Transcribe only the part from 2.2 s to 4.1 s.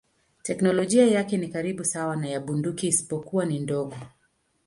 ya bunduki isipokuwa ni ndogo.